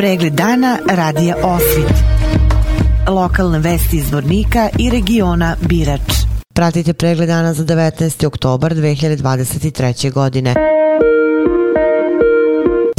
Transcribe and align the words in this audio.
Pregled 0.00 0.32
dana 0.32 0.78
radija 0.90 1.36
Osvit. 1.42 1.92
Lokalne 3.08 3.58
vesti 3.58 3.96
iz 3.96 4.12
Vornika 4.12 4.68
i 4.78 4.90
regiona 4.90 5.56
Birač. 5.60 6.00
Pratite 6.54 6.92
pregled 6.92 7.28
dana 7.28 7.54
za 7.54 7.64
19. 7.64 8.26
oktobar 8.26 8.74
2023. 8.74 10.12
godine. 10.12 10.54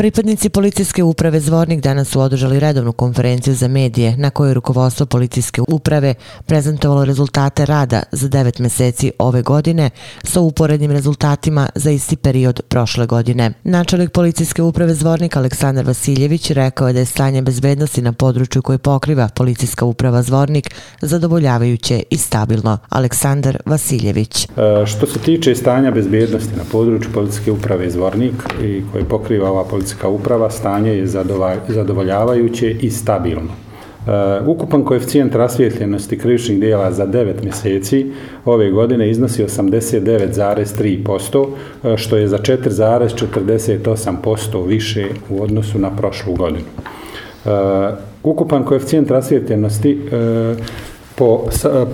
Pripadnici 0.02 0.50
policijske 0.50 1.04
uprave 1.04 1.40
Zvornik 1.40 1.82
danas 1.82 2.08
su 2.08 2.20
održali 2.20 2.60
redovnu 2.60 2.94
konferenciju 2.94 3.56
za 3.56 3.68
medije 3.68 4.18
na 4.18 4.30
kojoj 4.30 4.54
rukovodstvo 4.54 5.06
policijske 5.06 5.62
uprave 5.68 6.14
prezentovalo 6.46 7.06
rezultate 7.06 7.66
rada 7.66 8.04
za 8.12 8.28
devet 8.28 8.60
meseci 8.60 9.12
ove 9.20 9.42
godine 9.42 9.90
sa 10.24 10.40
uporednim 10.40 10.92
rezultatima 10.92 11.70
za 11.76 11.92
isti 11.92 12.16
period 12.16 12.62
prošle 12.70 13.06
godine. 13.06 13.52
Načelnik 13.64 14.12
policijske 14.12 14.62
uprave 14.62 14.94
Zvornik 14.94 15.36
Aleksandar 15.36 15.86
Vasiljević 15.86 16.52
rekao 16.52 16.88
je 16.88 16.94
da 16.94 17.00
je 17.00 17.06
stanje 17.06 17.42
bezbednosti 17.42 18.02
na 18.02 18.14
području 18.14 18.62
koje 18.62 18.78
pokriva 18.78 19.30
policijska 19.36 19.86
uprava 19.86 20.22
Zvornik 20.22 20.76
zadovoljavajuće 21.02 22.04
i 22.10 22.18
stabilno. 22.18 22.78
Aleksandar 22.90 23.58
Vasiljević. 23.66 24.46
E, 24.46 24.86
što 24.86 25.08
se 25.08 25.20
tiče 25.20 25.56
stanja 25.56 25.92
bezbednosti 25.92 26.56
na 26.58 26.64
području 26.72 27.12
policijske 27.14 27.52
uprave 27.52 27.90
Zvornik 27.90 28.34
i 28.64 28.82
koje 28.92 29.04
pokriva 29.06 29.50
ova 29.50 29.64
policijska 29.64 29.91
policijska 29.92 30.10
uprava, 30.10 30.50
stanje 30.50 30.92
je 30.92 31.08
zadovoljavajuće 31.68 32.72
i 32.72 32.90
stabilno. 32.90 33.52
Uh, 33.52 33.58
ukupan 34.48 34.84
koeficijent 34.84 35.36
rasvjetljenosti 35.36 36.18
krivičnih 36.18 36.60
dijela 36.60 36.92
za 36.92 37.08
9 37.08 37.44
mjeseci 37.44 38.12
ove 38.46 38.72
godine 38.72 39.10
iznosi 39.10 39.44
89,3%, 39.44 41.48
e, 41.84 41.98
što 41.98 42.18
je 42.18 42.28
za 42.28 42.38
4,48% 42.38 44.68
više 44.68 45.06
u 45.30 45.44
odnosu 45.44 45.80
na 45.80 45.96
prošlu 45.96 46.34
godinu. 46.34 46.66
Uh, 47.46 47.52
ukupan 48.24 48.64
koeficijent 48.64 49.12
rasvjetljenosti 49.12 50.00
uh, 50.02 50.10
po, 51.16 51.46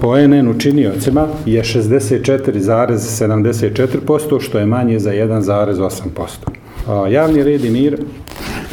po 0.02 0.18
NN 0.18 0.48
učiniocima 0.48 1.28
je 1.46 1.64
64,74%, 1.64 4.42
što 4.42 4.60
je 4.60 4.66
manje 4.66 5.00
za 5.00 5.12
1,8%. 5.12 6.57
A, 6.88 7.08
Javni 7.08 7.44
red 7.44 7.66
i 7.66 7.70
mir 7.70 7.98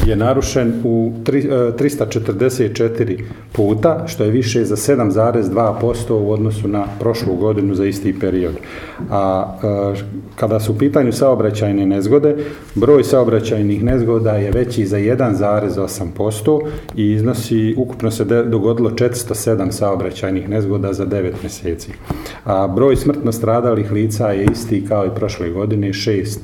je 0.06 0.16
narušen 0.16 0.80
u 0.84 1.12
344 1.24 3.12
e, 3.12 3.24
puta, 3.52 4.04
što 4.06 4.24
je 4.24 4.30
više 4.30 4.64
za 4.64 4.76
7,2% 4.76 6.12
u 6.12 6.30
odnosu 6.30 6.68
na 6.68 6.84
prošlu 7.00 7.36
godinu 7.36 7.74
za 7.74 7.86
isti 7.86 8.18
period. 8.20 8.54
A 9.10 9.54
e, 9.94 10.00
kada 10.36 10.60
su 10.60 10.72
u 10.72 10.78
pitanju 10.78 11.12
saobraćajne 11.12 11.86
nezgode, 11.86 12.36
broj 12.74 13.04
saobraćajnih 13.04 13.84
nezgoda 13.84 14.32
je 14.32 14.50
veći 14.50 14.86
za 14.86 14.98
1,8% 14.98 16.60
i 16.96 17.12
iznosi, 17.12 17.74
ukupno 17.78 18.10
se 18.10 18.24
dogodilo 18.24 18.90
407 18.90 19.70
saobraćajnih 19.70 20.48
nezgoda 20.48 20.92
za 20.92 21.06
9 21.06 21.32
mjeseci. 21.42 21.92
A 22.44 22.68
broj 22.68 22.96
smrtno 22.96 23.32
stradalih 23.32 23.92
lica 23.92 24.28
je 24.28 24.46
isti 24.52 24.84
kao 24.88 25.06
i 25.06 25.14
prošle 25.14 25.50
godine, 25.50 25.88
6 25.88 26.38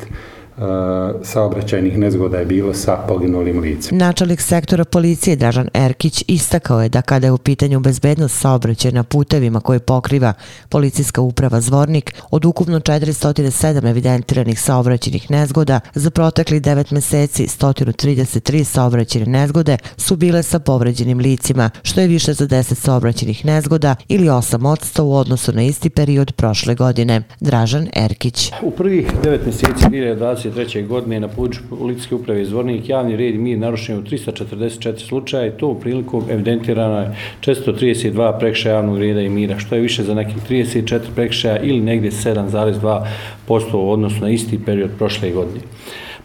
saobraćajnih 1.23 1.99
nezgoda 1.99 2.39
je 2.39 2.47
bilo 2.47 2.75
sa 2.75 2.97
poginulim 3.09 3.61
licem. 3.61 3.99
Načelnik 3.99 4.41
sektora 4.41 4.85
policije 4.85 5.37
Dražan 5.37 5.69
Erkić 5.75 6.25
istakao 6.27 6.83
je 6.83 6.89
da 6.89 7.03
kada 7.03 7.27
je 7.27 7.33
u 7.33 7.39
pitanju 7.39 7.81
bezbednost 7.81 8.41
saobraćaja 8.41 8.93
na 8.93 9.03
putevima 9.03 9.61
koje 9.61 9.79
pokriva 9.79 10.33
policijska 10.69 11.21
uprava 11.21 11.61
Zvornik, 11.61 12.15
od 12.31 12.45
ukupno 12.45 12.81
407 12.81 13.91
evidentiranih 13.91 14.61
saobraćajnih 14.61 15.31
nezgoda 15.31 15.81
za 15.95 16.11
protekli 16.11 16.61
9 16.61 16.93
meseci 16.93 17.47
133 17.47 18.65
saobraćajne 18.65 19.27
nezgode 19.27 19.79
su 19.97 20.17
bile 20.17 20.43
sa 20.43 20.59
povređenim 20.59 21.19
licima, 21.19 21.71
što 21.83 22.01
je 22.01 22.07
više 22.07 22.33
za 22.33 22.47
10 22.47 22.75
saobraćajnih 22.75 23.45
nezgoda 23.45 23.97
ili 24.09 24.27
8 24.27 24.67
odsta 24.67 25.03
u 25.03 25.15
odnosu 25.15 25.53
na 25.53 25.63
isti 25.63 25.91
period 25.91 26.33
prošle 26.33 26.75
godine. 26.75 27.23
Dražan 27.41 27.89
Erkić. 27.97 28.53
U 28.63 28.71
prvih 28.71 29.07
9 29.25 29.47
meseci 29.47 29.85
2020 29.91 30.50
2023. 30.51 30.87
godine 30.87 31.21
na 31.21 31.29
području 31.29 31.63
policijske 31.79 32.15
uprave 32.15 32.45
Zvornik 32.45 32.89
javni 32.89 33.17
red 33.17 33.35
i 33.35 33.39
mir 33.39 33.59
narušen 33.59 33.99
u 33.99 34.03
344 34.03 34.99
slučaja 34.99 35.47
i 35.47 35.51
to 35.51 35.69
u 35.69 35.81
priliku 35.81 36.23
evidentirano 36.31 36.99
je 36.99 37.17
432 37.41 38.39
prekšaja 38.39 38.75
javnog 38.75 38.99
reda 38.99 39.21
i 39.21 39.29
mira, 39.29 39.59
što 39.59 39.75
je 39.75 39.81
više 39.81 40.03
za 40.03 40.15
nekih 40.15 40.37
34 40.51 41.01
prekšaja 41.15 41.59
ili 41.59 41.81
negdje 41.81 42.11
7,2% 42.11 43.75
u 43.75 43.91
odnosu 43.91 44.21
na 44.21 44.31
isti 44.31 44.59
period 44.65 44.91
prošle 44.99 45.31
godine. 45.31 45.61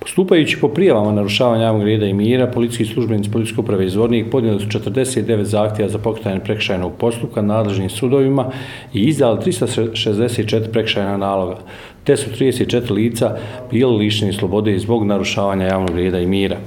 Postupajući 0.06 0.58
po 0.62 0.68
prijavama 0.68 1.12
narušavanja 1.12 1.64
javnog 1.64 1.84
reda 1.84 2.06
i 2.06 2.14
mira, 2.14 2.48
policijski 2.48 2.86
službenici 2.86 3.32
policijske 3.32 3.62
uprave 3.62 3.90
Zvornik 3.90 4.32
podnijeli 4.32 4.60
su 4.60 4.68
49 4.68 5.44
zahtjeva 5.44 5.90
za 5.90 5.98
pokretanje 5.98 6.40
prekšajnog 6.40 6.92
postupka 7.00 7.42
nadležnim 7.42 7.90
sudovima 7.90 8.52
i 8.94 9.00
izdali 9.00 9.40
364 9.40 10.72
prekšajna 10.72 11.18
naloga 11.18 11.58
te 12.04 12.18
su 12.18 12.30
34 12.40 12.92
lica 12.92 13.38
bili 13.72 13.98
lišeni 13.98 14.34
slobode 14.34 14.80
zbog 14.80 15.06
narušavanja 15.06 15.66
javnog 15.66 15.96
reda 15.96 16.20
i 16.20 16.28
mira. 16.28 16.58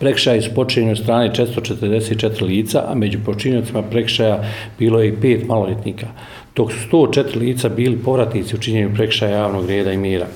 Prekšaj 0.00 0.40
su 0.42 0.54
počinjeni 0.54 0.92
od 0.92 0.98
strane 0.98 1.30
444 1.30 2.42
lica, 2.42 2.84
a 2.88 2.94
među 2.94 3.18
počinjacima 3.24 3.82
prekšaja 3.82 4.44
bilo 4.78 5.00
je 5.00 5.08
i 5.08 5.16
pet 5.20 5.46
maloljetnika, 5.46 6.06
dok 6.56 6.72
su 6.72 6.78
104 6.92 7.36
lica 7.36 7.68
bili 7.68 7.98
povratnici 8.04 8.56
u 8.56 8.58
činjenju 8.58 8.94
prekšaja 8.94 9.36
javnog 9.36 9.68
reda 9.68 9.92
i 9.92 9.98
mira. 9.98 10.26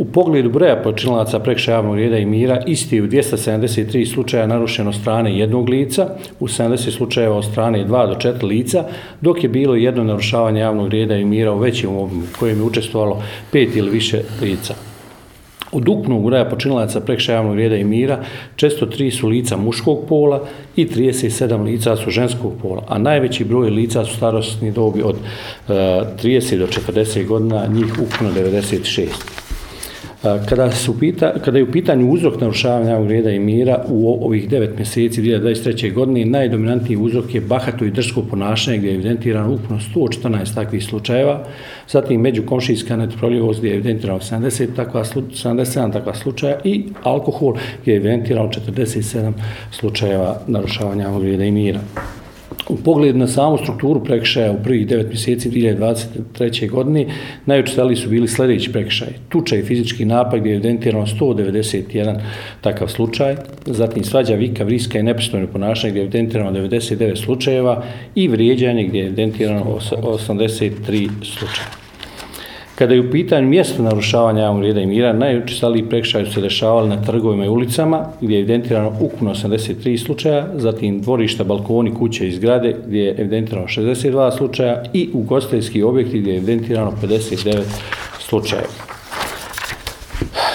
U 0.00 0.04
pogledu 0.04 0.50
broja 0.50 0.76
počinilaca 0.76 1.38
prekša 1.38 1.72
javnog 1.72 1.96
reda 1.96 2.18
i 2.18 2.26
mira, 2.26 2.62
isti 2.66 2.96
je 2.96 3.02
u 3.02 3.06
273 3.06 4.12
slučaja 4.12 4.46
narušeno 4.46 4.92
strane 4.92 5.38
jednog 5.38 5.68
lica, 5.68 6.06
u 6.40 6.48
70 6.48 6.90
slučajeva 6.90 7.36
od 7.36 7.44
strane 7.44 7.86
2 7.86 8.06
do 8.08 8.14
4 8.30 8.44
lica, 8.44 8.84
dok 9.20 9.42
je 9.42 9.48
bilo 9.48 9.74
jedno 9.74 10.04
narušavanje 10.04 10.60
javnog 10.60 10.88
reda 10.88 11.16
i 11.16 11.24
mira 11.24 11.52
u 11.52 11.58
većem 11.58 11.96
obimu, 11.96 12.22
kojem 12.38 12.58
je 12.58 12.64
učestvovalo 12.64 13.22
pet 13.52 13.76
ili 13.76 13.90
više 13.90 14.22
lica. 14.42 14.74
Od 15.72 15.88
ukupnog 15.88 16.24
broja 16.24 16.44
počinilaca 16.44 17.00
prekša 17.00 17.32
javnog 17.32 17.56
reda 17.56 17.76
i 17.76 17.84
mira, 17.84 18.24
često 18.56 18.86
tri 18.86 19.10
su 19.10 19.28
lica 19.28 19.56
muškog 19.56 20.06
pola 20.08 20.46
i 20.76 20.86
37 20.86 21.64
lica 21.64 21.96
su 21.96 22.10
ženskog 22.10 22.52
pola, 22.62 22.82
a 22.88 22.98
najveći 22.98 23.44
broj 23.44 23.70
lica 23.70 24.04
su 24.04 24.16
starostni 24.16 24.72
dobi 24.72 25.02
od 25.02 25.16
e, 25.16 25.72
30 25.72 26.58
do 26.58 26.66
40 26.66 27.26
godina, 27.26 27.66
njih 27.66 27.92
ukupno 27.92 28.30
96. 28.30 29.49
Kada, 30.22 30.70
su 30.72 30.98
pita, 30.98 31.32
kada 31.44 31.58
je 31.58 31.64
u 31.64 31.72
pitanju 31.72 32.10
uzrok 32.12 32.40
narušavanja 32.40 32.90
javnog 32.90 33.10
reda 33.10 33.30
i 33.30 33.38
mira 33.38 33.84
u 33.88 34.26
ovih 34.26 34.48
9 34.50 34.76
mjeseci 34.76 35.22
2023. 35.22 35.92
godine, 35.92 36.24
najdominantniji 36.24 36.96
uzrok 36.96 37.34
je 37.34 37.40
bahato 37.40 37.84
i 37.84 37.90
drsko 37.90 38.22
ponašanje 38.22 38.78
gdje 38.78 38.88
je 38.88 38.94
evidentirano 38.94 39.54
ukupno 39.54 39.78
114 39.94 40.54
takvih 40.54 40.84
slučajeva, 40.84 41.44
zatim 41.88 42.20
među 42.20 42.42
komšijska 42.46 42.96
netroproljivost 42.96 43.58
gdje 43.58 43.68
je 43.68 43.74
evidentirano 43.74 44.18
70 44.18 44.66
takva, 44.76 45.04
77 45.04 45.92
takva 45.92 46.14
slučaja 46.14 46.56
i 46.64 46.84
alkohol 47.02 47.54
gdje 47.82 47.92
je 47.92 47.96
evidentirano 47.96 48.48
47 48.48 49.32
slučajeva 49.70 50.40
narušavanja 50.46 51.02
javnog 51.02 51.24
reda 51.24 51.44
i 51.44 51.50
mira. 51.50 51.80
U 52.68 52.76
pogledu 52.76 53.18
na 53.18 53.26
samu 53.26 53.58
strukturu 53.58 54.04
prekšaja 54.04 54.52
u 54.52 54.62
prvih 54.62 54.86
9 54.86 55.08
mjeseci 55.08 55.50
2023. 55.50 56.70
godine, 56.70 57.06
najučitelji 57.46 57.96
su 57.96 58.08
bili 58.08 58.28
sljedeći 58.28 58.72
prekšaj. 58.72 59.08
Tuča 59.28 59.56
i 59.56 59.62
fizički 59.62 60.04
napad 60.04 60.40
gdje 60.40 60.50
je 60.50 60.54
evidentirano 60.54 61.06
191 61.06 62.20
takav 62.60 62.88
slučaj, 62.88 63.36
zatim 63.66 64.04
svađa 64.04 64.34
vika, 64.34 64.64
vriska 64.64 64.98
i 64.98 65.02
nepristojno 65.02 65.46
ponašanje 65.46 65.90
gdje 65.90 66.00
je 66.00 66.04
evidentirano 66.04 66.50
99 66.50 67.24
slučajeva 67.24 67.84
i 68.14 68.28
vrijeđanje 68.28 68.84
gdje 68.84 68.98
je 68.98 69.06
evidentirano 69.06 69.78
83 69.90 71.08
slučaja. 71.22 71.79
Kada 72.80 72.94
je 72.94 73.00
u 73.00 73.10
pitanju 73.10 73.48
mjesto 73.48 73.82
narušavanja 73.82 74.42
javnog 74.42 74.64
reda 74.64 74.80
i 74.80 74.86
mira, 74.86 75.12
najučestaliji 75.12 75.84
prekšaj 75.88 76.24
su 76.24 76.32
se 76.32 76.40
dešavali 76.40 76.88
na 76.88 77.02
trgovima 77.02 77.44
i 77.44 77.48
ulicama, 77.48 78.06
gdje 78.20 78.34
je 78.34 78.38
evidentirano 78.38 78.92
ukupno 79.00 79.34
83 79.34 80.04
slučaja, 80.04 80.46
zatim 80.54 81.00
dvorišta, 81.00 81.44
balkoni, 81.44 81.94
kuće 81.94 82.28
i 82.28 82.32
zgrade, 82.32 82.76
gdje 82.86 83.00
je 83.00 83.14
evidentirano 83.18 83.66
62 83.66 84.36
slučaja 84.36 84.82
i 84.92 85.08
ugostiteljski 85.12 85.82
objekti 85.82 86.20
gdje 86.20 86.30
je 86.30 86.36
evidentirano 86.36 86.92
59 87.02 87.62
slučajeva. 88.18 88.99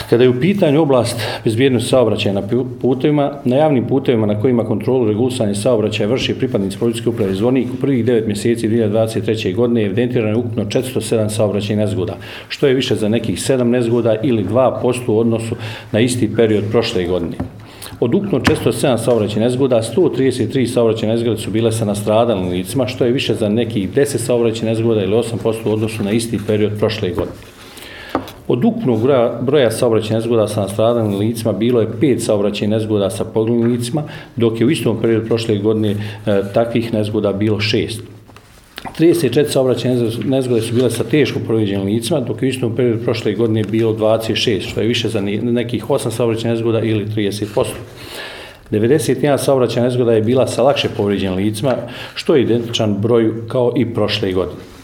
Kada 0.09 0.23
je 0.23 0.29
u 0.29 0.39
pitanju 0.41 0.81
oblast 0.81 1.21
bezbjednosti 1.43 1.89
saobraćaja 1.89 2.33
na 2.33 2.41
putevima, 2.81 3.31
na 3.45 3.55
javnim 3.55 3.87
putevima 3.87 4.25
na 4.27 4.41
kojima 4.41 4.63
kontrolu 4.63 5.07
regulisanja 5.07 5.55
saobraćaja 5.55 6.09
vrši 6.09 6.33
pripadnici 6.33 6.77
policijske 6.79 7.09
uprave 7.09 7.33
Zvornik 7.33 7.67
u 7.73 7.75
prvih 7.75 8.05
9 8.05 8.27
mjeseci 8.27 8.69
2023. 8.69 9.55
godine 9.55 9.81
je 9.81 9.85
evidentirano 9.85 10.39
ukupno 10.39 10.65
407 10.65 11.29
saobraćajnih 11.29 11.85
nezgoda, 11.85 12.17
što 12.49 12.67
je 12.67 12.73
više 12.73 12.95
za 12.95 13.09
nekih 13.09 13.37
7 13.37 13.63
nezgoda 13.63 14.15
ili 14.23 14.45
2% 14.45 14.99
u 15.07 15.19
odnosu 15.19 15.55
na 15.91 15.99
isti 15.99 16.35
period 16.35 16.63
prošle 16.71 17.05
godine. 17.05 17.37
Od 17.99 18.15
ukupno 18.15 18.39
407 18.39 18.97
saobraćajnih 18.97 19.43
nezgoda, 19.43 19.81
133 19.95 20.67
saobraćajne 20.67 21.13
nezgode 21.15 21.37
su 21.37 21.51
bile 21.51 21.71
sa 21.71 21.85
nastradalim 21.85 22.49
licima, 22.49 22.87
što 22.87 23.05
je 23.05 23.11
više 23.11 23.35
za 23.35 23.49
nekih 23.49 23.93
10 23.93 24.17
saobraćajnih 24.17 24.77
nezgoda 24.77 25.03
ili 25.03 25.15
8% 25.15 25.55
u 25.65 25.71
odnosu 25.71 26.03
na 26.03 26.11
isti 26.11 26.39
period 26.47 26.71
prošle 26.79 27.09
godine. 27.09 27.54
Od 28.47 28.65
ukupnog 28.65 29.01
broja, 29.01 29.39
broja 29.41 29.71
saobraćajnih 29.71 30.15
nezgoda 30.15 30.47
sa 30.47 30.61
nastradanim 30.61 31.19
licima 31.19 31.53
bilo 31.53 31.81
je 31.81 31.87
pet 32.01 32.23
saobraćajnih 32.23 32.69
nezgoda 32.69 33.09
sa 33.09 33.25
poginulim 33.25 33.71
licima, 33.71 34.03
dok 34.35 34.59
je 34.59 34.65
u 34.65 34.69
istom 34.69 35.01
periodu 35.01 35.27
prošle 35.27 35.57
godine 35.57 35.91
e, 35.91 36.41
takvih 36.53 36.93
nezgoda 36.93 37.33
bilo 37.33 37.59
šest. 37.59 38.01
34 38.99 39.45
saobraćajne 39.49 40.09
nezgode 40.25 40.61
su 40.61 40.73
bile 40.73 40.91
sa 40.91 41.03
teško 41.03 41.39
proviđenim 41.39 41.85
licima, 41.85 42.19
dok 42.19 42.41
je 42.41 42.45
u 42.45 42.49
istom 42.49 42.75
periodu 42.75 43.03
prošle 43.03 43.33
godine 43.33 43.63
bilo 43.63 43.93
26, 43.93 44.69
što 44.69 44.81
je 44.81 44.87
više 44.87 45.09
za 45.09 45.21
nekih 45.21 45.85
8 45.85 46.11
saobraćajnih 46.11 46.57
nezgoda 46.57 46.79
ili 46.79 47.05
30%. 47.05 47.65
91 48.71 49.37
saobraćajna 49.37 49.89
nezgoda 49.89 50.13
je 50.13 50.21
bila 50.21 50.47
sa 50.47 50.63
lakše 50.63 50.89
povrijeđenim 50.97 51.37
licima, 51.37 51.75
što 52.15 52.35
je 52.35 52.41
identičan 52.41 52.95
broj 53.01 53.47
kao 53.47 53.73
i 53.77 53.93
prošle 53.93 54.31
godine. 54.31 54.74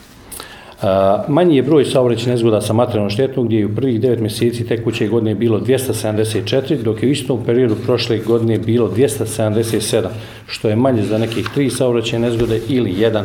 Manji 1.28 1.56
je 1.56 1.64
broj 1.64 1.86
saobraćajnih 1.86 2.28
nezgoda 2.28 2.62
sa 2.62 2.74
materijalnom 2.74 3.10
štetom, 3.10 3.46
gdje 3.46 3.58
je 3.58 3.66
u 3.66 3.76
prvih 3.76 4.02
9 4.02 4.20
mjeseci 4.20 4.68
tekuće 4.68 5.08
godine 5.08 5.36
bilo 5.36 5.60
274, 5.60 6.84
dok 6.84 7.04
je 7.04 7.10
u 7.10 7.12
istom 7.12 7.44
periodu 7.46 7.76
prošle 7.86 8.18
godine 8.18 8.58
bilo 8.58 8.90
277, 8.90 10.08
što 10.48 10.70
je 10.70 10.76
manje 10.76 11.04
za 11.04 11.18
nekih 11.18 11.50
3 11.56 11.70
saobraćajne 11.70 12.30
nezgode 12.30 12.62
ili 12.70 12.94
1%. 12.94 13.24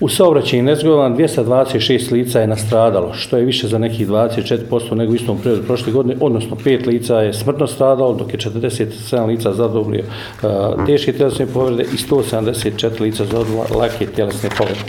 U 0.00 0.08
saobraćajnim 0.08 0.64
nezgodama 0.64 1.16
226 1.16 2.12
lica 2.12 2.40
je 2.40 2.46
nastradalo, 2.46 3.14
što 3.14 3.36
je 3.36 3.44
više 3.44 3.68
za 3.68 3.78
nekih 3.78 4.08
24% 4.08 4.94
nego 4.94 5.12
u 5.12 5.14
istom 5.14 5.38
periodu 5.42 5.62
prošle 5.62 5.92
godine, 5.92 6.16
odnosno 6.20 6.56
5 6.64 6.86
lica 6.86 7.20
je 7.20 7.32
smrtno 7.32 7.66
stradalo, 7.66 8.14
dok 8.14 8.32
je 8.32 8.38
47 8.38 9.26
lica 9.26 9.52
zadobrio 9.52 10.04
uh, 10.04 10.50
e, 10.82 10.86
teške 10.86 11.12
tjelesne 11.12 11.46
povrede 11.46 11.82
i 11.82 11.96
174 12.10 13.00
lica 13.00 13.24
zadobrio 13.24 13.78
lake 13.78 14.06
tjelesne 14.06 14.50
povrede. 14.58 14.80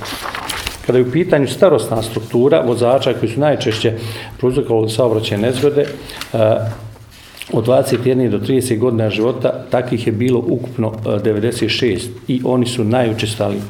Kada 0.85 0.97
je 0.97 1.05
u 1.05 1.11
pitanju 1.11 1.47
starostna 1.47 2.01
struktura 2.01 2.61
vozača 2.61 3.13
koji 3.13 3.31
su 3.31 3.39
najčešće 3.39 3.93
prouzrokovali 4.37 4.89
saobraćajne 4.89 5.47
nezgode, 5.47 5.81
eh, 5.81 6.37
od 7.53 7.65
21 7.65 8.29
do 8.29 8.39
30 8.39 8.77
godina 8.79 9.09
života 9.09 9.65
takvih 9.69 10.07
je 10.07 10.13
bilo 10.13 10.43
ukupno 10.47 10.93
eh, 11.05 11.09
96 11.09 12.07
i 12.27 12.41
oni 12.43 12.65
su 12.65 12.83
najučestaliji. 12.83 13.61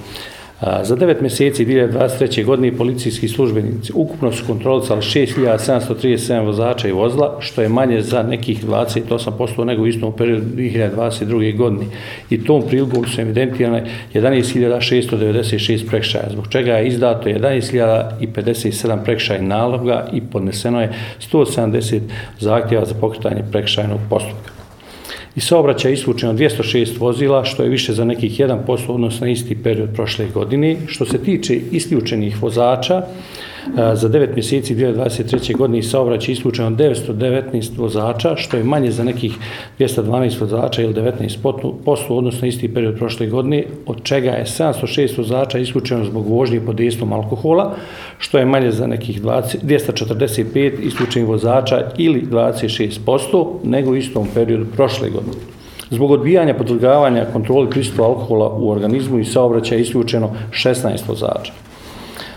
Za 0.62 0.96
9 0.96 1.22
mjeseci 1.22 1.66
2023. 1.66 2.46
godine 2.46 2.78
policijski 2.78 3.28
službenici 3.28 3.92
ukupno 3.96 4.32
su 4.32 4.46
kontrolisali 4.48 5.02
6737 5.02 6.46
vozača 6.46 6.88
i 6.88 6.92
vozila, 6.92 7.38
što 7.40 7.62
je 7.62 7.70
manje 7.70 8.02
za 8.02 8.24
nekih 8.24 8.66
28% 8.66 9.64
nego 9.64 9.84
u 9.84 9.88
istom 9.88 10.14
periodu 10.18 10.46
2022. 10.56 11.58
godine. 11.58 11.86
I 12.30 12.44
tom 12.44 12.64
prilogu 12.68 13.06
su 13.08 13.22
evidentirane 13.22 13.86
11.696 14.14 15.88
prekšaja, 15.90 16.30
zbog 16.32 16.48
čega 16.50 16.74
je 16.74 16.88
izdato 16.88 17.30
11.057 17.30 19.04
prekšaja 19.04 19.42
naloga 19.42 20.08
i 20.14 20.22
podneseno 20.22 20.82
je 20.82 20.94
170 21.32 22.00
zahtjeva 22.40 22.86
za 22.86 22.94
pokretanje 22.94 23.44
prekšajnog 23.52 24.00
postupka. 24.10 24.55
I 25.36 25.42
saobraćaj 25.42 25.94
isključeno 25.94 26.34
206 26.34 27.00
vozila, 27.00 27.44
što 27.46 27.64
je 27.64 27.70
više 27.70 27.94
za 27.94 28.06
nekih 28.06 28.40
1% 28.40 28.86
odnosno 28.88 29.26
na 29.26 29.32
isti 29.32 29.58
period 29.64 29.90
prošle 29.96 30.26
godine. 30.34 30.78
Što 30.88 31.06
se 31.06 31.24
tiče 31.24 31.60
isključenih 31.72 32.42
vozača, 32.42 33.02
za 33.94 34.10
9 34.10 34.34
mjeseci 34.34 34.76
2023. 34.76 35.58
godine 35.58 35.84
saobraća 35.84 36.32
isključeno 36.32 36.70
919 36.70 37.78
vozača, 37.78 38.36
što 38.36 38.58
je 38.58 38.64
manje 38.64 38.92
za 38.92 39.04
nekih 39.04 39.38
212 39.80 40.42
vozača 40.42 40.82
ili 40.82 40.94
19% 40.94 41.74
odnosno 42.10 42.48
isti 42.48 42.74
period 42.74 42.98
prošle 42.98 43.28
godine, 43.28 43.64
od 43.86 44.04
čega 44.04 44.32
je 44.32 44.46
706 44.46 45.18
vozača 45.18 45.60
isključeno 45.60 46.06
zbog 46.06 46.28
vožnje 46.28 46.62
pod 46.66 46.76
dejstvom 46.76 47.14
alkohola, 47.14 47.76
što 48.18 48.38
je 48.38 48.46
manje 48.46 48.72
za 48.72 48.88
nekih 48.88 49.22
20, 49.22 49.58
245 49.64 50.80
isključenih 50.82 51.30
vozača 51.30 51.84
ili 51.98 52.28
26% 52.32 53.46
nego 53.64 53.92
u 53.92 53.96
istom 53.96 54.28
periodu 54.34 54.66
prošle 54.76 55.10
godine. 55.10 55.38
Zbog 55.90 56.12
odbijanja 56.12 56.54
podvrgavanja 56.54 57.26
kontroli 57.34 57.70
prisustva 57.70 58.06
alkohola 58.06 58.50
u 58.50 58.70
organizmu 58.70 59.20
i 59.20 59.26
saobraćaja 59.26 59.82
isključeno 59.82 60.32
16 60.52 61.08
vozača. 61.08 61.65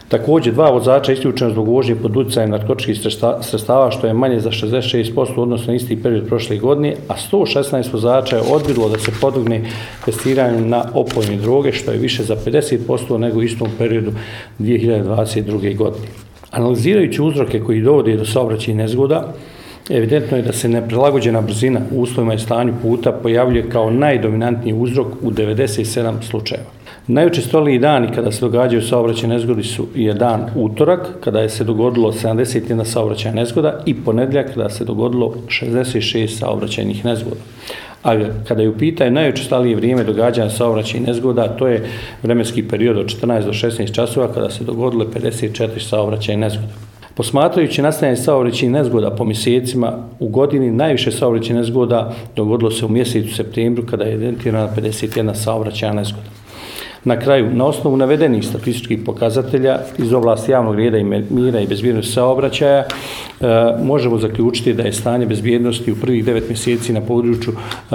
Također, 0.09 0.55
dva 0.55 0.71
vozača 0.71 1.13
isključeno 1.13 1.51
zbog 1.51 1.69
vožnje 1.69 1.95
pod 1.97 2.17
utjecajem 2.17 2.51
narkotičkih 2.51 3.01
sredstava, 3.43 3.91
što 3.91 4.07
je 4.07 4.15
manje 4.15 4.41
za 4.41 4.51
66% 4.51 5.33
odnosno 5.37 5.67
na 5.67 5.75
isti 5.75 6.03
period 6.03 6.27
prošle 6.27 6.57
godine, 6.57 6.95
a 7.09 7.15
116 7.33 7.93
vozača 7.93 8.37
je 8.37 8.43
odbilo 8.51 8.89
da 8.89 8.99
se 8.99 9.13
podugne 9.21 9.61
testiranju 10.05 10.65
na 10.67 10.85
opojne 10.95 11.37
droge, 11.37 11.73
što 11.73 11.93
je 11.93 11.99
više 11.99 12.23
za 12.23 12.37
50% 12.37 13.19
nego 13.19 13.39
u 13.39 13.43
istom 13.43 13.69
periodu 13.79 14.13
2022. 14.59 15.77
godine. 15.77 16.07
Analizirajući 16.51 17.23
uzroke 17.23 17.61
koji 17.61 17.83
dovode 17.83 18.17
do 18.17 18.25
saobraćaja 18.25 18.77
nezgoda, 18.77 19.35
evidentno 19.91 20.37
je 20.37 20.43
da 20.43 20.53
se 20.53 20.69
neprilagođena 20.69 21.41
brzina 21.41 21.81
u 21.93 22.01
uslovima 22.01 22.35
i 22.35 22.39
stanju 22.39 22.75
puta 22.83 23.13
pojavljuje 23.13 23.71
kao 23.71 23.91
najdominantniji 23.91 24.75
uzrok 24.75 25.07
u 25.23 25.31
97 25.31 26.23
slučajeva. 26.23 26.78
Najučestoliji 27.09 27.79
dani 27.79 28.09
kada 28.15 28.33
se 28.33 28.41
događaju 28.41 28.83
saobraćajne 28.83 29.35
nezgodi 29.35 29.63
su 29.63 29.87
je 29.95 30.15
dan 30.15 30.41
utorak, 30.57 31.07
kada 31.21 31.41
je 31.41 31.49
se 31.49 31.65
dogodilo 31.65 32.13
71 32.13 32.85
saobraćajna 32.85 33.41
nezgoda 33.41 33.83
i 33.87 33.95
ponedljak 33.95 34.55
kada 34.55 34.69
se 34.69 34.85
dogodilo 34.85 35.35
66 35.49 36.29
saobraćajnih 36.29 37.05
nezgoda. 37.05 37.41
A 38.03 38.15
kada 38.49 38.63
je 38.63 38.69
u 38.69 38.79
pitanju 38.79 39.11
najučestalije 39.11 39.77
vrijeme 39.77 40.05
događanja 40.05 40.51
saobraćaja 40.51 41.03
nezgoda, 41.03 41.49
to 41.49 41.69
je 41.69 41.89
vremenski 42.23 42.69
period 42.69 42.99
od 42.99 43.07
14 43.07 43.45
do 43.45 43.53
16 43.53 43.95
časova 43.95 44.33
kada 44.33 44.51
se 44.51 44.65
dogodilo 44.65 45.05
54 45.05 45.89
saobraćajne 45.89 46.41
nezgoda. 46.41 46.73
Posmatrajući 47.15 47.83
nastajanje 47.83 48.17
saobraćajnih 48.17 48.73
nezgoda 48.73 49.11
po 49.11 49.25
mjesecima 49.25 49.93
u 50.19 50.29
godini, 50.29 50.71
najviše 50.71 51.13
saobraćajnih 51.13 51.61
nezgoda 51.61 52.15
dogodilo 52.37 52.71
se 52.71 52.85
u 52.85 52.89
mjesecu 52.89 53.35
septembru 53.35 53.87
kada 53.87 54.05
je 54.05 54.15
identirana 54.15 54.69
51 54.77 55.35
saobraćajna 55.35 55.95
nezgoda. 55.95 56.38
Na 57.09 57.17
kraju, 57.17 57.51
na 57.55 57.65
osnovu 57.65 57.97
navedenih 57.97 58.45
statističkih 58.47 58.99
pokazatelja 59.07 59.79
iz 59.99 60.13
oblasti 60.13 60.53
javnog 60.53 60.75
reda 60.77 60.99
i 60.99 61.05
mira 61.31 61.61
i 61.61 61.67
bezbjednosti 61.67 62.13
saobraćaja, 62.13 62.85
E, 63.41 63.47
možemo 63.83 64.19
zaključiti 64.19 64.75
da 64.75 64.83
je 64.83 64.93
stanje 64.93 65.27
bezbjednosti 65.27 65.93
u 65.93 65.97
prvih 65.97 66.25
devet 66.25 66.49
mjeseci 66.49 66.93
na 66.93 67.01
području 67.01 67.53
e, 67.53 67.95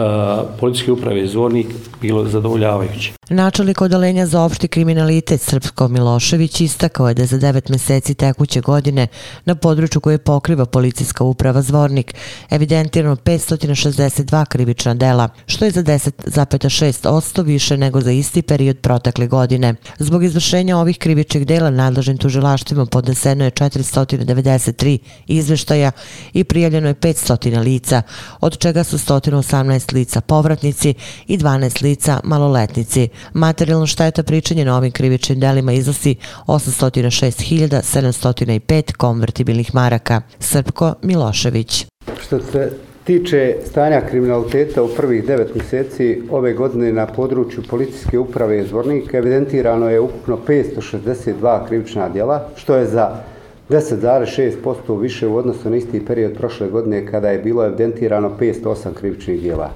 policijske 0.60 0.92
uprave 0.92 1.28
Zvornik 1.28 1.68
bilo 2.02 2.26
zadovoljavajuće. 2.26 3.12
Načelnik 3.30 3.82
odalenja 3.82 4.26
za 4.26 4.42
opšti 4.42 4.68
kriminalitet 4.68 5.42
Srpsko 5.42 5.88
Milošević 5.88 6.62
istakao 6.62 7.08
je 7.08 7.14
da 7.14 7.26
za 7.26 7.38
devet 7.38 7.70
mjeseci 7.70 8.14
tekuće 8.14 8.62
godine 8.62 9.08
na 9.46 9.56
području 9.56 10.02
koje 10.02 10.18
pokriva 10.18 10.66
policijska 10.66 11.24
uprava 11.24 11.62
Zvornik 11.62 12.16
evidentirano 12.50 13.16
562 13.16 14.46
krivična 14.46 14.94
dela, 14.94 15.30
što 15.46 15.66
je 15.66 15.72
za 15.72 15.84
10,6% 15.84 17.44
više 17.44 17.78
nego 17.78 18.02
za 18.02 18.12
isti 18.12 18.42
period 18.42 18.78
protekle 18.78 19.28
godine. 19.28 19.76
Zbog 20.00 20.24
izvršenja 20.24 20.78
ovih 20.78 20.98
krivičnih 20.98 21.48
dela 21.48 21.70
nadležnim 21.70 22.18
tužilaštvima 22.18 22.86
podneseno 22.86 23.46
je 23.46 23.52
493 23.52 24.98
izveštaja 25.38 25.92
i 26.34 26.44
prijavljeno 26.44 26.88
je 26.88 26.96
500 26.96 27.64
lica, 27.64 28.02
od 28.42 28.58
čega 28.58 28.84
su 28.84 28.98
118 28.98 29.94
lica 29.94 30.22
povratnici 30.22 30.94
i 31.28 31.38
12 31.38 31.84
lica 31.84 32.20
maloletnici. 32.24 33.10
Materijalno 33.34 33.88
šteta 33.88 34.24
pričinjena 34.24 34.78
ovim 34.78 34.92
krivičnim 34.92 35.40
delima 35.40 35.74
iznosi 35.74 36.16
806.705 36.48 38.94
konvertibilnih 38.94 39.76
maraka. 39.76 40.22
Srpko 40.40 40.94
Milošević. 41.02 41.86
Što 42.22 42.40
se 42.40 42.72
tiče 43.04 43.56
stanja 43.66 44.02
kriminaliteta 44.10 44.84
u 44.84 44.88
prvih 44.88 45.26
devet 45.26 45.56
mjeseci 45.56 46.22
ove 46.32 46.54
godine 46.54 46.94
na 46.94 47.08
području 47.08 47.64
policijske 47.70 48.20
uprave 48.20 48.64
Zvornik 48.64 49.14
evidentirano 49.14 49.90
je 49.90 50.00
ukupno 50.00 50.40
562 50.48 51.68
krivična 51.68 52.10
djela, 52.10 52.50
što 52.56 52.76
je 52.76 52.86
za 52.86 53.24
10,6% 53.70 55.02
više 55.02 55.28
u 55.28 55.36
odnosu 55.36 55.70
na 55.70 55.76
isti 55.76 56.06
period 56.06 56.34
prošle 56.34 56.68
godine 56.68 57.08
kada 57.08 57.30
je 57.30 57.40
bilo 57.40 57.66
evidentirano 57.66 58.32
508 58.40 58.94
krivičnih 58.94 59.42
djela. 59.42 59.70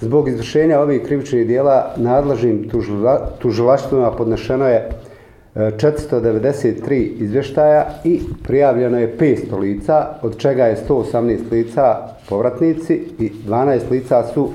Zbog 0.00 0.28
izvršenja 0.28 0.80
ovih 0.80 1.02
krivičnih 1.02 1.46
dijela 1.46 1.94
nadležnim 1.96 2.70
tužilaštvima 3.38 4.10
podnešeno 4.10 4.68
je 4.68 4.76
e, 4.76 4.90
493 5.54 6.92
izvještaja 7.18 7.86
i 8.04 8.20
prijavljeno 8.42 8.98
je 8.98 9.16
500 9.18 9.58
lica, 9.58 10.06
od 10.22 10.36
čega 10.36 10.64
je 10.64 10.76
118 10.88 11.38
lica 11.50 11.96
povratnici 12.28 13.02
i 13.18 13.32
12 13.48 13.90
lica 13.90 14.24
su 14.34 14.50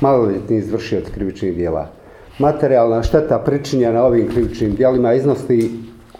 maloljetni 0.00 0.56
izvršioci 0.56 1.12
krivičnih 1.12 1.54
dijela. 1.54 1.88
Materijalna 2.38 3.02
šteta 3.02 3.38
pričinjena 3.38 4.04
ovim 4.04 4.28
krivičnim 4.28 4.74
dijelima 4.74 5.14
iznosi 5.14 5.70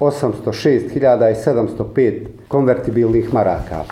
806.705 0.01 2.27
konvertibilnih 2.49 3.35
maraka. 3.35 3.85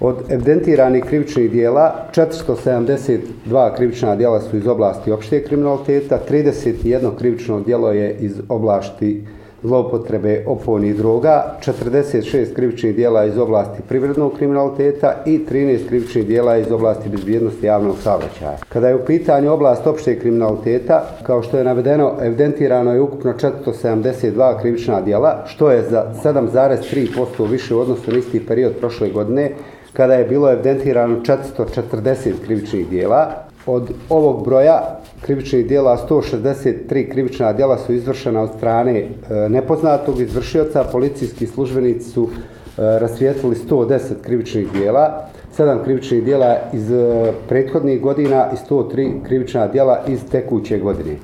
Od 0.00 0.16
evidentiranih 0.28 1.04
krivičnih 1.04 1.50
dijela, 1.50 2.06
472 2.14 3.76
krivična 3.76 4.16
dijela 4.16 4.40
su 4.40 4.56
iz 4.56 4.66
oblasti 4.66 5.12
opšte 5.12 5.44
kriminaliteta, 5.44 6.18
31 6.30 7.16
krivično 7.18 7.60
dijelo 7.60 7.92
je 7.92 8.16
iz 8.20 8.40
oblasti 8.48 9.24
zloupotrebe 9.62 10.44
opojnih 10.46 10.96
droga, 10.96 11.56
46 11.66 12.54
krivičnih 12.54 12.96
dijela 12.96 13.24
iz 13.24 13.38
oblasti 13.38 13.82
privrednog 13.88 14.32
kriminaliteta 14.36 15.14
i 15.26 15.38
13 15.50 15.88
krivičnih 15.88 16.26
dijela 16.26 16.56
iz 16.56 16.72
oblasti 16.72 17.08
bezbjednosti 17.08 17.66
javnog 17.66 17.96
saobraćaja. 18.02 18.58
Kada 18.68 18.88
je 18.88 18.94
u 18.94 19.04
pitanju 19.04 19.52
oblast 19.52 19.86
opšte 19.86 20.18
kriminaliteta, 20.18 21.04
kao 21.22 21.42
što 21.42 21.58
je 21.58 21.64
navedeno, 21.64 22.12
evidentirano 22.22 22.92
je 22.92 23.00
ukupno 23.00 23.32
472 23.32 24.60
krivična 24.60 25.00
dijela, 25.00 25.44
što 25.46 25.70
je 25.70 25.82
za 25.82 26.12
7,3% 26.24 27.50
više 27.50 27.74
u 27.74 27.80
odnosu 27.80 28.10
na 28.10 28.18
isti 28.18 28.46
period 28.46 28.72
prošle 28.80 29.10
godine, 29.10 29.50
kada 29.92 30.14
je 30.14 30.24
bilo 30.24 30.52
evidentirano 30.52 31.20
440 31.20 32.32
krivičnih 32.44 32.88
dijela. 32.88 33.49
Od 33.66 33.90
ovog 34.08 34.44
broja 34.44 35.00
krivičnih 35.20 35.66
dijela 35.66 36.06
163 36.10 37.10
krivična 37.10 37.52
dijela 37.52 37.78
su 37.78 37.92
izvršena 37.92 38.42
od 38.42 38.50
strane 38.56 38.98
e, 39.00 39.08
nepoznatog 39.48 40.20
izvršioca. 40.20 40.84
Policijski 40.92 41.46
službenici 41.46 42.10
su 42.10 42.28
e, 42.28 42.28
rasvijetlili 42.76 43.56
110 43.70 43.98
krivičnih 44.22 44.72
dijela, 44.72 45.28
7 45.58 45.84
krivičnih 45.84 46.24
dijela 46.24 46.56
iz 46.72 46.92
e, 46.92 47.32
prethodnih 47.48 48.00
godina 48.00 48.50
i 48.52 48.72
103 48.72 49.22
krivična 49.24 49.66
dijela 49.66 50.00
iz 50.08 50.20
tekuće 50.30 50.78
godine. 50.78 51.16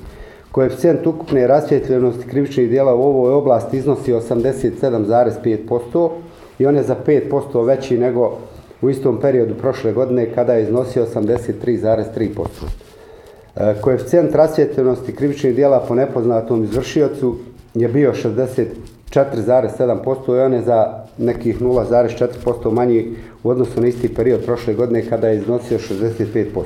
Koeficijent 0.51 1.07
ukupne 1.07 1.47
rasvjetljenosti 1.47 2.27
krivičnih 2.27 2.69
dijela 2.69 2.95
u 2.95 3.01
ovoj 3.01 3.33
oblasti 3.33 3.77
iznosi 3.77 4.13
87,5% 4.13 6.09
i 6.59 6.65
on 6.65 6.75
je 6.75 6.83
za 6.83 6.95
5% 7.05 7.65
veći 7.65 7.97
nego 7.97 8.37
u 8.81 8.89
istom 8.89 9.19
periodu 9.19 9.55
prošle 9.55 9.93
godine 9.93 10.33
kada 10.35 10.53
je 10.53 10.63
iznosio 10.63 11.05
83,3%. 11.15 12.47
E, 13.55 13.75
koeficijent 13.81 14.35
rasvjetljenosti 14.35 15.15
krivičnih 15.15 15.55
dijela 15.55 15.85
po 15.87 15.95
nepoznatom 15.95 16.63
izvršiocu 16.63 17.35
je 17.73 17.87
bio 17.87 18.13
64,7% 18.13 20.35
i 20.35 20.39
on 20.39 20.53
je 20.53 20.61
za 20.61 21.03
nekih 21.17 21.61
0,4% 21.61 22.71
manji 22.71 23.15
u 23.43 23.49
odnosu 23.49 23.81
na 23.81 23.87
isti 23.87 24.13
period 24.13 24.45
prošle 24.45 24.73
godine 24.73 25.09
kada 25.09 25.27
je 25.27 25.37
iznosio 25.37 25.77
65%. 25.77 26.63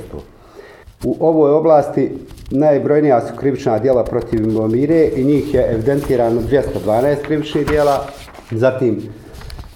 U 1.04 1.16
ovoj 1.20 1.50
oblasti 1.50 2.10
najbrojnija 2.50 3.20
su 3.20 3.36
krivična 3.36 3.78
dijela 3.78 4.04
protiv 4.04 4.48
imovine 4.48 5.08
i 5.16 5.24
njih 5.24 5.54
je 5.54 5.72
evidentirano 5.72 6.40
212 6.40 7.16
krivičnih 7.22 7.66
dijela, 7.66 8.06
zatim 8.50 9.02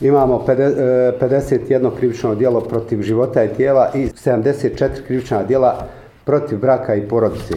imamo 0.01 0.45
51 0.47 1.87
e, 1.87 1.97
krivično 1.99 2.35
djelo 2.35 2.61
protiv 2.61 3.03
života 3.03 3.45
i 3.45 3.49
tijela 3.49 3.91
i 3.95 4.07
74 4.07 4.89
krivična 5.07 5.43
djela 5.43 5.87
protiv 6.25 6.59
braka 6.59 6.95
i 6.95 7.09
porodice. 7.09 7.55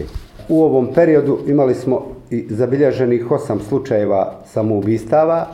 U 0.48 0.62
ovom 0.62 0.88
periodu 0.94 1.38
imali 1.46 1.74
smo 1.74 2.06
i 2.30 2.46
zabilježenih 2.50 3.30
osam 3.30 3.60
slučajeva 3.68 4.32
samoubistava. 4.46 5.46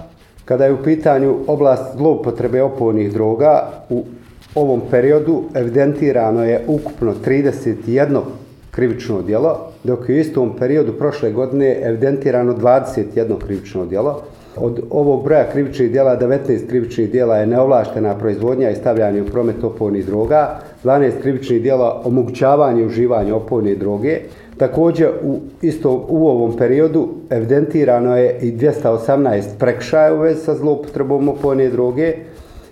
Kada 0.44 0.64
je 0.64 0.72
u 0.72 0.82
pitanju 0.82 1.36
oblast 1.46 1.96
zloupotrebe 1.96 2.62
opojnih 2.62 3.12
droga, 3.12 3.70
u 3.90 4.04
ovom 4.54 4.80
periodu 4.90 5.42
evidentirano 5.54 6.44
je 6.44 6.64
ukupno 6.66 7.14
31 7.26 8.20
krivično 8.70 9.22
djelo, 9.22 9.72
dok 9.84 10.08
je 10.08 10.14
u 10.14 10.18
istom 10.18 10.56
periodu 10.58 10.92
prošle 10.92 11.32
godine 11.32 11.80
evidentirano 11.82 12.54
21 12.54 13.38
krivično 13.38 13.86
djelo. 13.86 14.22
Od 14.56 14.80
ovog 14.90 15.24
broja 15.24 15.50
krivičnih 15.52 15.90
dijela, 15.90 16.18
19 16.20 16.68
krivičnih 16.68 17.10
dijela 17.10 17.36
je 17.36 17.46
neovlaštena 17.46 18.18
proizvodnja 18.18 18.70
i 18.70 18.74
stavljanje 18.74 19.22
u 19.22 19.26
promet 19.26 19.64
opojnih 19.64 20.06
droga, 20.06 20.58
12 20.84 21.10
krivičnih 21.22 21.62
dijela 21.62 22.02
omogućavanje 22.04 22.82
i 22.82 22.86
uživanje 22.86 23.32
opojne 23.32 23.74
droge. 23.74 24.20
Također 24.56 25.08
u, 25.22 25.38
isto 25.62 26.06
u 26.08 26.28
ovom 26.28 26.56
periodu 26.56 27.08
evidentirano 27.30 28.16
je 28.16 28.38
i 28.40 28.52
218 28.52 29.42
prekšaja 29.58 30.14
u 30.14 30.18
vezi 30.18 30.40
sa 30.40 30.54
zloupotrebom 30.54 31.28
opojne 31.28 31.68
droge 31.68 32.14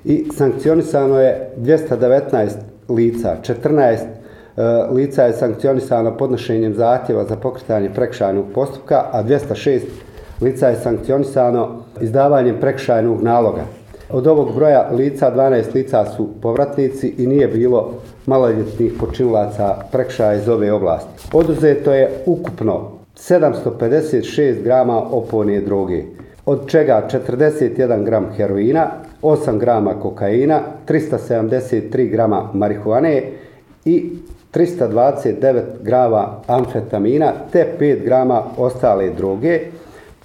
i 0.05 0.25
sankcionisano 0.37 1.21
je 1.21 1.51
219 1.59 2.49
lica, 2.89 3.37
14 3.43 3.93
uh, 3.93 4.65
e, 4.65 4.95
lica 4.95 5.23
je 5.23 5.33
sankcionisano 5.33 6.17
podnošenjem 6.17 6.75
zahtjeva 6.75 7.25
za 7.25 7.37
pokretanje 7.37 7.91
prekšajnog 7.95 8.45
postupka, 8.55 9.05
a 9.13 9.23
206 9.25 9.81
lica 10.41 10.69
je 10.69 10.77
sankcionisano 10.77 11.69
izdavanjem 12.01 12.57
prekšajnog 12.61 13.23
naloga. 13.23 13.65
Od 14.11 14.27
ovog 14.27 14.55
broja 14.55 14.91
lica, 14.93 15.33
12 15.37 15.75
lica 15.75 16.05
su 16.17 16.29
povratnici 16.43 17.15
i 17.19 17.27
nije 17.27 17.49
bilo 17.49 17.93
maloljetnih 18.27 18.93
počinilaca 19.01 19.77
prekšaja 19.93 20.35
iz 20.35 20.49
ove 20.49 20.73
oblasti. 20.73 21.29
Oduzeto 21.33 21.93
je 21.93 22.11
ukupno 22.27 22.91
756 23.17 24.63
grama 24.63 25.03
opojne 25.11 25.61
droge, 25.61 26.03
od 26.47 26.69
čega 26.71 27.09
41 27.11 28.05
gram 28.05 28.27
heroina, 28.37 28.87
8 29.23 29.59
grama 29.59 29.95
kokaina, 30.01 30.61
373 30.89 32.11
grama 32.11 32.51
marihuane 32.53 33.23
i 33.85 34.11
329 34.55 35.63
grama 35.83 36.41
amfetamina 36.47 37.33
te 37.53 37.67
5 37.81 38.05
grama 38.05 38.43
ostale 38.57 39.11
droge. 39.11 39.61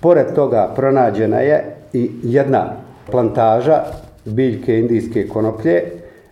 Pored 0.02 0.34
toga 0.36 0.74
pronađena 0.76 1.40
je 1.40 1.76
i 1.94 2.12
jedna 2.24 2.72
plantaža 3.12 3.84
biljke 4.26 4.80
indijske 4.80 5.28
konoplje 5.28 5.84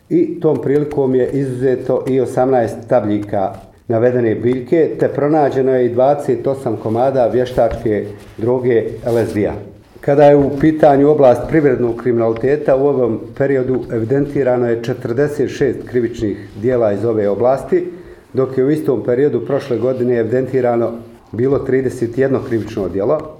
i 0.09 0.39
tom 0.39 0.61
prilikom 0.61 1.15
je 1.15 1.29
izuzeto 1.29 2.03
i 2.07 2.21
18 2.21 2.69
tabljika 2.89 3.53
navedene 3.87 4.35
biljke, 4.35 4.89
te 4.99 5.07
pronađeno 5.07 5.75
je 5.75 5.85
i 5.85 5.95
28 5.95 6.75
komada 6.83 7.27
vještačke 7.27 8.05
droge 8.37 8.83
LSD-a. 9.05 9.53
Kada 10.01 10.23
je 10.23 10.35
u 10.35 10.49
pitanju 10.59 11.09
oblast 11.09 11.41
privrednog 11.49 11.95
kriminaliteta, 11.95 12.75
u 12.75 12.87
ovom 12.87 13.19
periodu 13.37 13.83
evidentirano 13.91 14.69
je 14.69 14.81
46 14.81 15.73
krivičnih 15.85 16.49
dijela 16.61 16.93
iz 16.93 17.05
ove 17.05 17.29
oblasti, 17.29 17.87
dok 18.33 18.57
je 18.57 18.65
u 18.65 18.71
istom 18.71 19.03
periodu 19.03 19.45
prošle 19.45 19.77
godine 19.77 20.17
evidentirano 20.17 20.91
bilo 21.31 21.65
31 21.67 22.39
krivično 22.47 22.89
dijelo, 22.89 23.36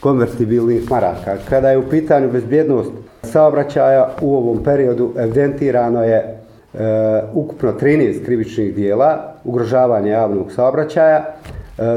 konvertibilnih 0.00 0.90
maraka. 0.90 1.36
Kada 1.48 1.70
je 1.70 1.78
u 1.78 1.88
pitanju 1.90 2.32
bezbjednost 2.32 2.90
saobraćaja 3.22 4.10
u 4.20 4.36
ovom 4.36 4.64
periodu 4.64 5.12
evidentirano 5.18 6.04
je 6.04 6.16
e, 6.16 6.36
ukupno 7.32 7.72
13 7.72 8.24
krivičnih 8.24 8.74
dijela 8.74 9.34
ugrožavanja 9.44 10.12
javnog 10.12 10.52
saobraćaja. 10.52 11.16
E, 11.16 11.24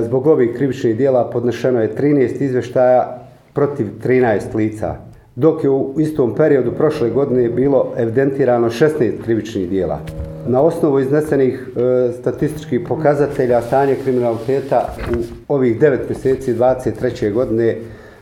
zbog 0.04 0.28
ovih 0.28 0.56
krivičnih 0.56 0.98
dijela 0.98 1.30
podnešeno 1.30 1.82
je 1.82 1.96
13 1.96 2.42
izveštaja 2.42 3.18
protiv 3.54 3.88
13 4.04 4.56
lica, 4.56 4.96
dok 5.36 5.64
je 5.64 5.70
u 5.70 5.94
istom 5.98 6.36
periodu 6.36 6.72
prošle 6.72 7.10
godine 7.10 7.50
bilo 7.50 7.94
evidentirano 7.98 8.70
16 8.70 9.24
krivičnih 9.24 9.70
dijela. 9.70 10.00
Na 10.48 10.62
osnovu 10.62 11.00
iznesenih 11.00 11.70
e, 11.76 12.12
statističkih 12.20 12.82
pokazatelja 12.88 13.62
stanje 13.62 13.96
kriminaliteta 14.04 14.96
u 15.18 15.54
ovih 15.54 15.80
9 15.80 15.98
mjeseci 16.10 16.54
23. 16.54 17.34
godine 17.34 17.78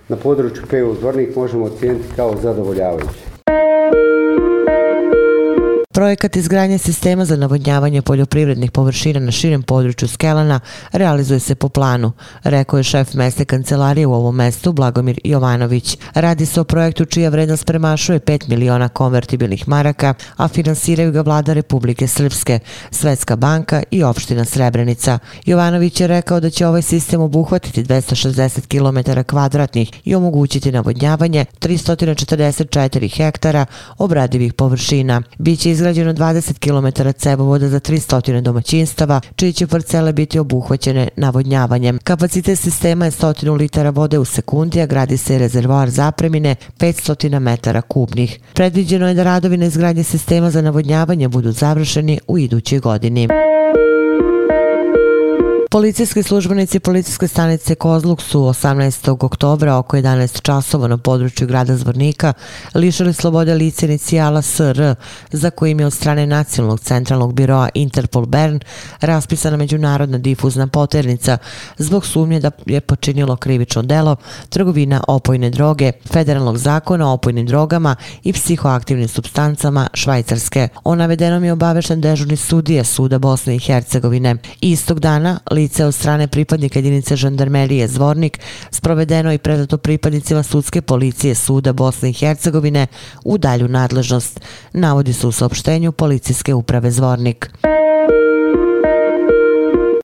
na 0.10 0.16
području 0.16 0.64
PU 0.70 0.96
Zvornik 1.00 1.36
možemo 1.36 1.66
ocijeniti 1.66 2.08
kao 2.16 2.36
zadovoljavajuće. 2.42 3.29
Projekat 6.00 6.36
izgradnje 6.36 6.78
sistema 6.78 7.26
za 7.26 7.36
navodnjavanje 7.36 8.02
poljoprivrednih 8.02 8.72
površina 8.72 9.20
na 9.20 9.32
širem 9.32 9.64
području 9.64 10.08
Skelana 10.08 10.60
realizuje 10.92 11.40
se 11.40 11.56
po 11.56 11.70
planu, 11.70 12.12
rekao 12.44 12.78
je 12.78 12.84
šef 12.84 13.14
meste 13.14 13.46
kancelarije 13.46 14.08
u 14.08 14.14
ovom 14.14 14.36
mestu 14.36 14.74
Blagomir 14.74 15.20
Jovanović. 15.24 15.98
Radi 16.14 16.46
se 16.46 16.62
o 16.62 16.64
projektu 16.64 17.06
čija 17.06 17.30
vrednost 17.30 17.66
premašuje 17.66 18.20
5 18.20 18.50
miliona 18.50 18.90
konvertibilnih 18.90 19.68
maraka, 19.68 20.14
a 20.38 20.48
finansiraju 20.48 21.12
ga 21.12 21.22
vlada 21.22 21.54
Republike 21.54 22.08
Srpske, 22.08 22.60
Svetska 22.92 23.36
banka 23.36 23.84
i 23.92 24.04
opština 24.04 24.46
Srebrenica. 24.46 25.20
Jovanović 25.46 26.02
je 26.02 26.08
rekao 26.08 26.40
da 26.40 26.50
će 26.50 26.68
ovaj 26.68 26.82
sistem 26.82 27.22
obuhvatiti 27.22 27.84
260 27.84 28.68
km 28.68 29.22
kvadratnih 29.28 29.92
i 30.06 30.16
omogućiti 30.16 30.72
navodnjavanje 30.72 31.46
344 31.60 33.18
hektara 33.18 33.66
obradivih 33.98 34.54
površina. 34.54 35.22
Biće 35.38 35.72
izgradnje 35.72 35.89
izgrađeno 35.90 36.14
20 36.14 36.60
km 36.60 37.10
cebovoda 37.18 37.70
za 37.70 37.80
300 37.80 38.42
domaćinstava, 38.42 39.22
čiji 39.36 39.54
će 39.54 39.68
parcele 39.68 40.14
biti 40.14 40.40
obuhvaćene 40.40 41.08
navodnjavanjem. 41.16 42.00
Kapacitet 42.04 42.60
sistema 42.60 43.06
je 43.06 43.12
100 43.12 43.58
litara 43.58 43.90
vode 43.90 44.20
u 44.20 44.26
sekundi, 44.26 44.82
a 44.82 44.86
gradi 44.86 45.18
se 45.18 45.38
rezervoar 45.38 45.90
zapremine 45.90 46.56
500 46.80 47.40
metara 47.40 47.82
kubnih. 47.82 48.40
Predviđeno 48.54 49.08
je 49.08 49.14
da 49.14 49.24
radovi 49.24 49.58
na 49.58 49.66
izgradnje 49.66 50.04
sistema 50.04 50.52
za 50.52 50.62
navodnjavanje 50.62 51.28
budu 51.28 51.52
završeni 51.52 52.20
u 52.28 52.38
idućoj 52.38 52.80
godini. 52.80 53.28
Policijski 55.72 56.24
službenici 56.24 56.80
policijske 56.80 57.28
stanice 57.28 57.76
Kozluk 57.76 58.22
su 58.22 58.40
18. 58.40 59.26
oktobra 59.26 59.78
oko 59.78 59.98
11 59.98 60.42
časova 60.42 60.88
na 60.88 60.98
području 60.98 61.48
grada 61.48 61.76
Zvornika 61.78 62.34
lišili 62.76 63.14
slobode 63.14 63.54
lice 63.54 63.86
inicijala 63.86 64.42
SR 64.42 64.96
za 65.32 65.50
kojim 65.50 65.80
je 65.80 65.86
od 65.86 65.94
strane 65.94 66.28
Nacionalnog 66.28 66.80
centralnog 66.80 67.34
biroa 67.34 67.70
Interpol 67.74 68.26
Bern 68.26 68.60
raspisana 69.02 69.58
međunarodna 69.58 70.18
difuzna 70.18 70.68
poternica 70.68 71.38
zbog 71.78 72.06
sumnje 72.06 72.40
da 72.40 72.52
je 72.66 72.82
počinilo 72.82 73.36
krivično 73.36 73.82
delo 73.82 74.16
trgovina 74.50 75.04
opojne 75.08 75.50
droge, 75.50 75.92
federalnog 76.12 76.58
zakona 76.58 77.10
o 77.10 77.14
opojnim 77.14 77.46
drogama 77.46 77.96
i 78.24 78.34
psihoaktivnim 78.34 79.08
substancama 79.08 79.88
Švajcarske. 79.94 80.68
O 80.84 80.96
navedenom 80.96 81.44
je 81.44 81.54
obavešten 81.54 82.02
dežurni 82.02 82.36
sudije 82.36 82.84
Suda 82.84 83.18
Bosne 83.20 83.56
i 83.56 83.60
Hercegovine. 83.60 84.36
Istog 84.62 85.00
dana 85.00 85.40
lice 85.60 85.86
od 85.86 85.96
strane 85.96 86.28
pripadnika 86.28 86.80
jedinice 86.80 87.16
žandarmerije 87.16 87.88
Zvornik 87.88 88.40
sprovedeno 88.72 89.34
i 89.34 89.38
predato 89.38 89.78
pripadnicima 89.78 90.44
sudske 90.44 90.82
policije 90.82 91.36
Suda 91.36 91.74
Bosne 91.74 92.10
i 92.10 92.14
Hercegovine 92.14 92.88
u 93.26 93.38
dalju 93.38 93.68
nadležnost, 93.68 94.40
navodi 94.74 95.14
se 95.14 95.28
u 95.28 95.32
saopštenju 95.32 95.92
policijske 95.92 96.54
uprave 96.54 96.92
Zvornik. 96.92 97.50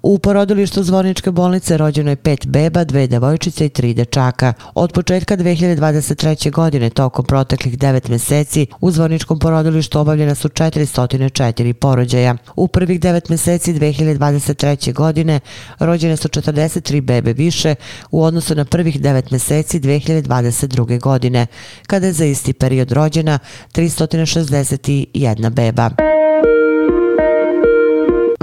U 0.07 0.19
porodilištu 0.19 0.83
Zvorničke 0.83 1.31
bolnice 1.31 1.77
rođeno 1.77 2.09
je 2.09 2.15
pet 2.15 2.47
beba, 2.47 2.83
dve 2.83 3.07
devojčice 3.07 3.65
i 3.65 3.69
tri 3.69 3.93
dečaka. 3.93 4.53
Od 4.75 4.91
početka 4.93 5.37
2023. 5.37 6.51
godine, 6.51 6.89
tokom 6.89 7.25
proteklih 7.25 7.79
devet 7.79 8.07
meseci, 8.07 8.67
u 8.81 8.91
Zvorničkom 8.91 9.39
porodilištu 9.39 9.99
obavljena 9.99 10.35
su 10.35 10.49
404 10.49 11.73
porođaja. 11.73 12.35
U 12.55 12.67
prvih 12.67 12.99
devet 12.99 13.29
meseci 13.29 13.73
2023. 13.73 14.93
godine 14.93 15.39
rođene 15.79 16.17
su 16.17 16.27
43 16.27 17.01
bebe 17.01 17.33
više 17.33 17.75
u 18.11 18.23
odnosu 18.23 18.55
na 18.55 18.65
prvih 18.65 19.01
devet 19.01 19.31
meseci 19.31 19.79
2022. 19.79 20.99
godine, 20.99 21.47
kada 21.87 22.07
je 22.07 22.13
za 22.13 22.25
isti 22.25 22.53
period 22.53 22.91
rođena 22.91 23.39
361 23.73 25.49
beba. 25.49 26.14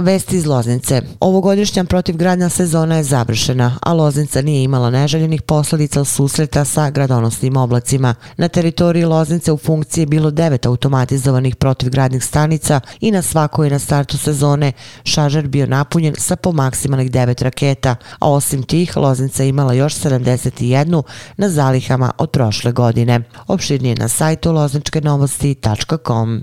Vesti 0.03 0.37
iz 0.37 0.45
Loznice. 0.45 1.01
Ovogodišnja 1.19 1.83
protivgradna 1.83 2.49
sezona 2.49 2.97
je 2.97 3.03
završena, 3.03 3.77
a 3.81 3.93
Loznica 3.93 4.41
nije 4.41 4.63
imala 4.63 4.89
neželjenih 4.89 5.41
posledica 5.41 6.03
susreta 6.03 6.65
sa 6.65 6.89
gradonosnim 6.89 7.57
oblacima. 7.57 8.15
Na 8.37 8.47
teritoriji 8.47 9.05
Loznice 9.05 9.51
u 9.51 9.57
funkciji 9.57 10.01
je 10.01 10.05
bilo 10.05 10.31
devet 10.31 10.65
automatizovanih 10.65 11.55
protivgradnih 11.55 12.23
stanica 12.23 12.79
i 13.01 13.11
na 13.11 13.21
svakoj 13.21 13.69
na 13.69 13.79
startu 13.79 14.17
sezone 14.17 14.71
šažer 15.03 15.47
bio 15.47 15.65
napunjen 15.65 16.15
sa 16.17 16.35
po 16.35 16.51
maksimalnih 16.51 17.11
devet 17.11 17.41
raketa, 17.41 17.95
a 18.19 18.31
osim 18.31 18.63
tih 18.63 18.97
Loznica 18.97 19.43
imala 19.43 19.73
još 19.73 19.95
71 19.95 21.03
na 21.37 21.49
zalihama 21.49 22.11
od 22.17 22.31
prošle 22.31 22.71
godine. 22.71 23.21
Opširnije 23.47 23.95
na 23.95 24.07
sajtu 24.07 24.51
lozničkenovosti.com. 24.51 26.41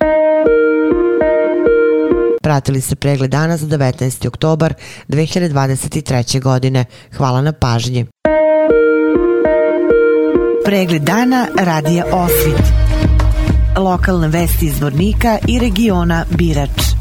Pratili 2.45 2.81
ste 2.81 2.97
pregled 2.97 3.31
dana 3.31 3.57
za 3.57 3.67
19. 3.67 4.29
oktobar 4.29 4.75
2023. 5.09 6.41
godine. 6.41 6.85
Hvala 7.17 7.43
na 7.43 7.53
pažnji. 7.53 8.07
Pregled 10.65 11.03
dana 11.03 11.47
radija 11.59 12.05
Osvit. 12.13 12.63
Lokalne 13.77 14.29
vesti 14.29 14.67
iz 14.67 14.81
Vornika 14.81 15.39
i 15.49 15.59
regiona 15.59 16.25
Birač. 16.31 17.00